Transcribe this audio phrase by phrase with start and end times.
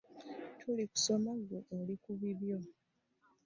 [0.59, 2.57] Tuli mu kusoma gwe oli ku bibyo.